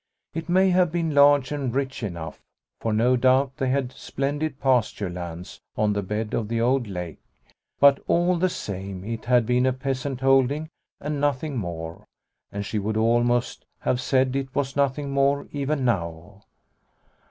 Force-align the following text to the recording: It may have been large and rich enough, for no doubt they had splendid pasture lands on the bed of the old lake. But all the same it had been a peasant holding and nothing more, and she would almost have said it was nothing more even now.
It 0.33 0.49
may 0.49 0.71
have 0.71 0.91
been 0.91 1.13
large 1.13 1.51
and 1.51 1.71
rich 1.75 2.01
enough, 2.01 2.41
for 2.79 2.91
no 2.91 3.15
doubt 3.15 3.57
they 3.57 3.69
had 3.69 3.91
splendid 3.91 4.59
pasture 4.59 5.11
lands 5.11 5.61
on 5.77 5.93
the 5.93 6.01
bed 6.01 6.33
of 6.33 6.47
the 6.47 6.59
old 6.59 6.87
lake. 6.87 7.19
But 7.79 8.01
all 8.07 8.37
the 8.37 8.49
same 8.49 9.03
it 9.03 9.25
had 9.25 9.45
been 9.45 9.67
a 9.67 9.73
peasant 9.73 10.21
holding 10.21 10.69
and 10.99 11.21
nothing 11.21 11.55
more, 11.55 12.03
and 12.51 12.65
she 12.65 12.79
would 12.79 12.97
almost 12.97 13.67
have 13.81 14.01
said 14.01 14.35
it 14.35 14.55
was 14.55 14.75
nothing 14.75 15.11
more 15.11 15.47
even 15.51 15.85
now. 15.85 16.41